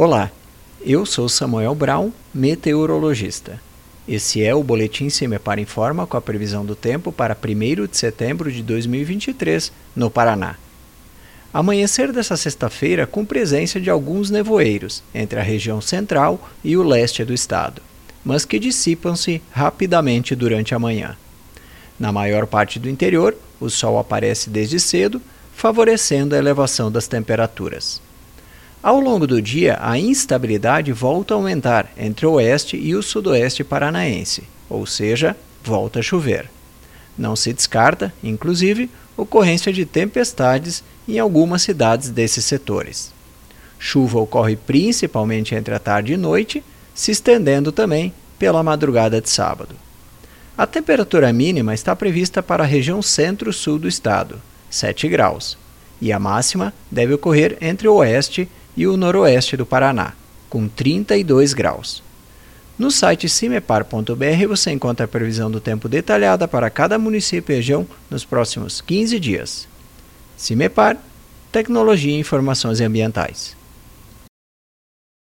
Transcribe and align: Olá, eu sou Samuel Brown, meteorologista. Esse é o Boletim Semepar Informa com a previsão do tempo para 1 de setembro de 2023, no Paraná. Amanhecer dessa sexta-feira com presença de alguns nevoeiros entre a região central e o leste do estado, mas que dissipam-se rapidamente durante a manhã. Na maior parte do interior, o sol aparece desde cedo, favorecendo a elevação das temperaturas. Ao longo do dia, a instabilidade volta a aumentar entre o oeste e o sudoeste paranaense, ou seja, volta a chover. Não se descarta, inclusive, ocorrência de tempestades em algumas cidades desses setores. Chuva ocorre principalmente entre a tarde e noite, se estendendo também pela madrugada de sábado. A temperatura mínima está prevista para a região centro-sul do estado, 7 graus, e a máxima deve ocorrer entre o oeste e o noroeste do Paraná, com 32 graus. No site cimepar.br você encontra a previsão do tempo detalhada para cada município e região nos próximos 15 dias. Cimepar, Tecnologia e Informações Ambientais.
Olá, 0.00 0.30
eu 0.80 1.04
sou 1.04 1.28
Samuel 1.28 1.74
Brown, 1.74 2.12
meteorologista. 2.32 3.60
Esse 4.06 4.44
é 4.44 4.54
o 4.54 4.62
Boletim 4.62 5.10
Semepar 5.10 5.58
Informa 5.58 6.06
com 6.06 6.16
a 6.16 6.20
previsão 6.20 6.64
do 6.64 6.76
tempo 6.76 7.10
para 7.10 7.36
1 7.36 7.84
de 7.88 7.96
setembro 7.96 8.52
de 8.52 8.62
2023, 8.62 9.72
no 9.96 10.08
Paraná. 10.08 10.54
Amanhecer 11.52 12.12
dessa 12.12 12.36
sexta-feira 12.36 13.08
com 13.08 13.24
presença 13.24 13.80
de 13.80 13.90
alguns 13.90 14.30
nevoeiros 14.30 15.02
entre 15.12 15.40
a 15.40 15.42
região 15.42 15.80
central 15.80 16.48
e 16.62 16.76
o 16.76 16.84
leste 16.84 17.24
do 17.24 17.34
estado, 17.34 17.82
mas 18.24 18.44
que 18.44 18.60
dissipam-se 18.60 19.42
rapidamente 19.50 20.36
durante 20.36 20.76
a 20.76 20.78
manhã. 20.78 21.16
Na 21.98 22.12
maior 22.12 22.46
parte 22.46 22.78
do 22.78 22.88
interior, 22.88 23.36
o 23.58 23.68
sol 23.68 23.98
aparece 23.98 24.48
desde 24.48 24.78
cedo, 24.78 25.20
favorecendo 25.56 26.36
a 26.36 26.38
elevação 26.38 26.88
das 26.88 27.08
temperaturas. 27.08 28.00
Ao 28.80 29.00
longo 29.00 29.26
do 29.26 29.42
dia, 29.42 29.76
a 29.80 29.98
instabilidade 29.98 30.92
volta 30.92 31.34
a 31.34 31.36
aumentar 31.36 31.90
entre 31.96 32.24
o 32.24 32.32
oeste 32.32 32.76
e 32.76 32.94
o 32.94 33.02
sudoeste 33.02 33.64
paranaense, 33.64 34.44
ou 34.70 34.86
seja, 34.86 35.36
volta 35.64 35.98
a 35.98 36.02
chover. 36.02 36.48
Não 37.16 37.34
se 37.34 37.52
descarta, 37.52 38.14
inclusive, 38.22 38.88
ocorrência 39.16 39.72
de 39.72 39.84
tempestades 39.84 40.84
em 41.08 41.18
algumas 41.18 41.62
cidades 41.62 42.10
desses 42.10 42.44
setores. 42.44 43.12
Chuva 43.80 44.20
ocorre 44.20 44.54
principalmente 44.54 45.56
entre 45.56 45.74
a 45.74 45.80
tarde 45.80 46.12
e 46.12 46.16
noite, 46.16 46.62
se 46.94 47.10
estendendo 47.10 47.72
também 47.72 48.12
pela 48.38 48.62
madrugada 48.62 49.20
de 49.20 49.28
sábado. 49.28 49.74
A 50.56 50.66
temperatura 50.66 51.32
mínima 51.32 51.74
está 51.74 51.96
prevista 51.96 52.42
para 52.42 52.62
a 52.62 52.66
região 52.66 53.02
centro-sul 53.02 53.76
do 53.76 53.88
estado, 53.88 54.40
7 54.70 55.08
graus, 55.08 55.58
e 56.00 56.12
a 56.12 56.18
máxima 56.18 56.72
deve 56.88 57.14
ocorrer 57.14 57.58
entre 57.60 57.88
o 57.88 57.94
oeste 57.94 58.48
e 58.76 58.86
o 58.86 58.96
noroeste 58.96 59.56
do 59.56 59.66
Paraná, 59.66 60.12
com 60.48 60.68
32 60.68 61.52
graus. 61.52 62.02
No 62.78 62.90
site 62.90 63.28
cimepar.br 63.28 64.46
você 64.46 64.70
encontra 64.70 65.04
a 65.04 65.08
previsão 65.08 65.50
do 65.50 65.60
tempo 65.60 65.88
detalhada 65.88 66.46
para 66.46 66.70
cada 66.70 66.96
município 66.98 67.52
e 67.52 67.56
região 67.56 67.86
nos 68.08 68.24
próximos 68.24 68.80
15 68.80 69.18
dias. 69.18 69.68
Cimepar, 70.36 70.96
Tecnologia 71.50 72.14
e 72.14 72.20
Informações 72.20 72.80
Ambientais. 72.80 73.56